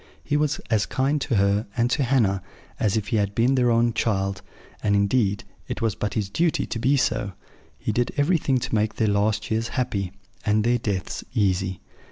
[0.23, 2.41] He was as kind to her, and to Hannah,
[2.79, 4.41] as if he had been their own child:
[4.81, 7.33] and, indeed, it was but his duty to be so:
[7.77, 10.11] he did everything to make their last years happy,
[10.43, 11.81] and their deaths easy.